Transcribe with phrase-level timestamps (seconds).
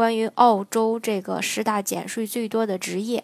[0.00, 3.22] 关于澳洲这个十大减税最多的职业，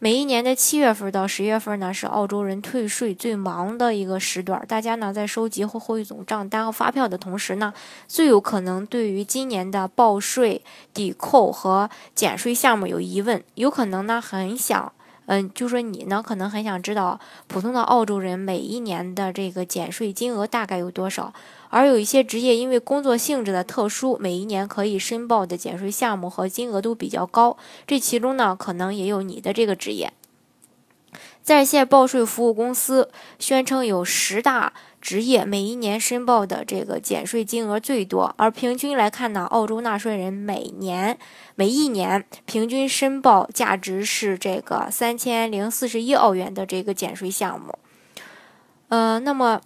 [0.00, 4.64] 每一年的七月份到十月份呢，是澳洲人退税最忙的一个时段。
[4.66, 7.72] 大家呢在收集和汇总账单和发票的同时呢，
[8.08, 14.92] 最有可能对于今年的报税、抵扣和减税项目有疑问，有可能呢很想。
[15.26, 21.32] 嗯，就说你呢，可能很想知道普通的澳洲人每一年的这个减税金额大概有多少，
[21.70, 30.12] 而有一些职业因为工作性质的特殊，每一年可以申报的减税项目和金额都比较高，这其中呢，可能也有你的这个职业。
[31.42, 41.18] 在线报税服务公司宣称有十大职业每一年申报的这个减税金额最多，而平均来看呢，澳洲纳税人每年
[41.56, 47.76] 每一年平均申报价值是这个三千零四十一澳元的这个减税项目。
[48.88, 49.60] 呃，那么。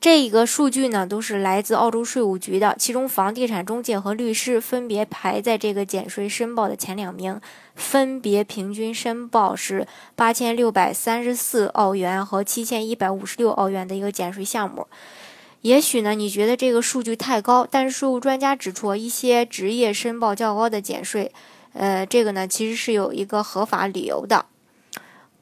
[0.00, 7.40] 这一个数据呢，都是来自澳洲税务局的，其中房地产中介和律师分别排在这个减税申报的前两名，
[7.76, 14.86] 分别平均申报是八千六百三十四澳元和七千一百五十六澳元的一个减税项目。
[15.62, 21.32] 也许呢，你觉得这个数据太高，但是税务专家指出，一些职业申报较高的减税，
[21.72, 24.46] 呃，这个呢其实是有一个合法理由的。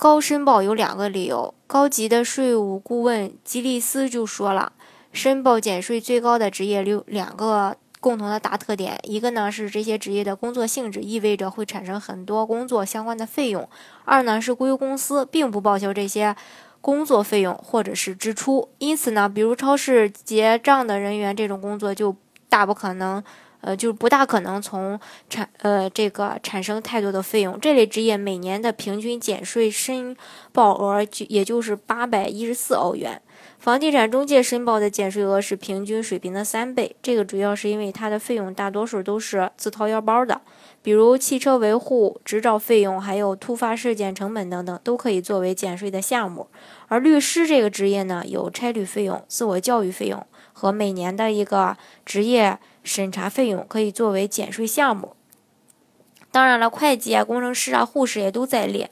[0.00, 1.52] 高申报有两个理由。
[1.66, 4.72] 高级的税务顾问吉利斯就说了，
[5.12, 13.64] 申报减税最高的职业有两个共同的大特点：一个呢是这些职业的工作性质意味着会产生很多工作相关的费用；
[14.04, 16.36] 二呢是雇佣公司并不报销这些
[16.80, 18.68] 工作费用或者是支出。
[18.78, 22.14] 因此呢，比如超市结账的人员这种工作就
[22.48, 23.20] 大不可能。
[23.60, 24.98] 呃，就是不大可能从
[25.28, 27.58] 产呃这个产生太多的费用。
[27.58, 30.16] 这类职业每年的平均减税申
[30.52, 33.20] 报额就也就是八百一十四澳元。
[33.58, 36.94] 房地产中介申报的减税额是平均水平的三倍。
[37.02, 40.40] 这个主要是因为它的费用大多数都是自掏腰包的，
[40.80, 46.46] 比如汽车维护、执照费用，还有突发事件成本等等，都可以作为减税的项目。
[46.86, 51.76] 而律师这个职业呢，有差旅费用、自我教育费用和每年的一个
[52.06, 52.58] 职业。
[52.88, 55.14] 审查费用可以作为减税项目。
[56.32, 58.90] 当然了，会计啊、工程师啊、护士也都在列。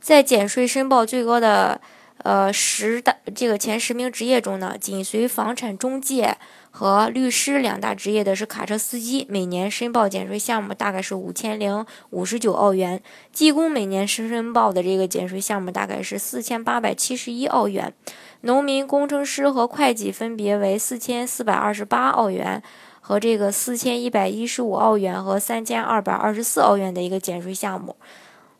[0.00, 1.80] 在减税申报最高的
[2.18, 6.36] 呃十大这个前十名职业中呢，紧随房产中介
[6.70, 13.02] 和律师两大职业的是卡车司机，每年申报减税项目大概是五千零五十九澳元。
[13.32, 17.94] 技工每年申报的这个减税项目大概是四千八百七十一澳元。
[18.42, 22.62] 农民、工程师和会计分别为四千四百二十八澳元。
[23.06, 27.96] 和这个四千一百一十五澳元和三千二百二十四澳元的一个减税项目，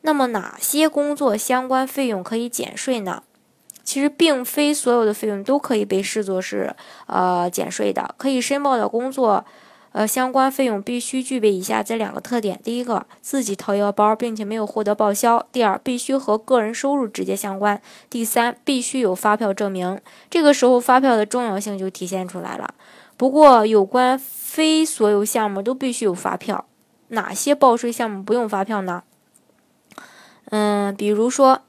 [0.02, 3.22] 那么哪些工作相关费用可以减税呢？
[3.82, 8.14] 其实并非所有的费用都可以被视作是呃减税的。
[8.18, 9.46] 可以申报的工作，
[9.92, 17.78] 呃相关费用必须具备以下这两个特点：第一个，自己掏腰包，并且没有获得报销；第二，必须和个人收入直接相关；
[18.10, 19.98] 第三，必须有发票证明。
[20.28, 22.74] 这个时候，发票的重要性就体现出来了。
[23.16, 26.66] 不过，有关非所有项目都必须有发票，
[27.08, 29.04] 哪些报税项目不用发票呢？
[30.50, 31.62] 嗯，比如说，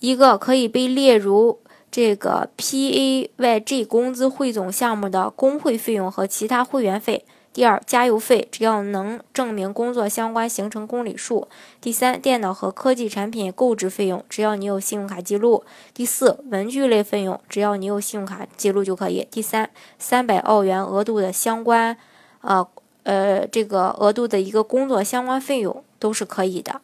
[0.00, 7.24] 一个可以被列入这个 PAYG 工资汇总项目的工会费用和其他会员费。
[7.52, 11.48] 第二，加油费，只要能证明工作相关行程公里数。
[11.80, 15.64] 第三，电脑和科技产品购置费用，只要你有信用卡记录。
[15.92, 19.26] 第四，文具类费用，只要你有信用卡记录就可以。
[19.30, 19.68] 第三，
[19.98, 21.96] 三百澳元额度的相关，
[22.42, 22.66] 呃
[23.02, 26.80] 呃，这个额度的一个工作相关费用都是可以的。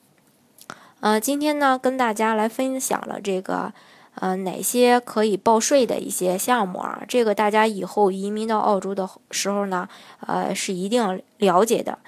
[0.99, 3.73] 呃，今天呢，跟大家来分享了这个。
[4.17, 7.03] 呃，哪些可以报税的一些项目啊？
[7.07, 9.89] 这个大家以后移民到澳洲的时候呢，
[10.27, 11.99] 呃，是一定了解的。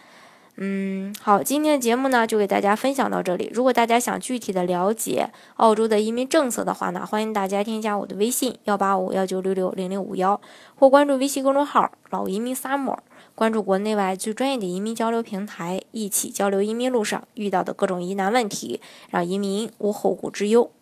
[0.61, 3.49] 嗯，好，今天的节目呢就给大家分享到这里。
[3.55, 10.41] 如果大家想具体的了解澳洲的移民政策的话呢，欢迎大家添加我的微信幺八五幺九六六零零五幺，
[10.75, 12.97] 或关注微信公众号“老移民 summer”，
[13.37, 18.81] 关注国内外最专业的移民交流平台，一起交流移民路上遇到的各种疑难问题，
[19.11, 20.73] 让移民无后顾之忧。